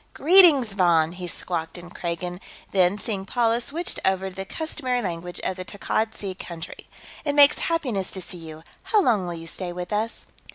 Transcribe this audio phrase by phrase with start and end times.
[0.15, 5.39] "Greetings, Von!" he squawked in Kragan, then, seeing Paula, switched over to the customary language
[5.41, 6.87] of the Takkad Sea country.
[7.23, 8.63] "It makes happiness to see you.
[8.85, 10.25] How long will you stay with us?"